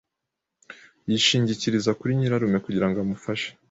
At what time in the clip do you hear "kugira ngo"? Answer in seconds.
2.65-2.97